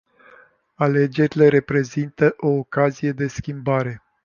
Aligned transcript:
Alegerile 0.75 1.47
reprezintă 1.49 2.33
o 2.37 2.47
ocazie 2.47 3.11
de 3.11 3.27
schimbare. 3.27 4.03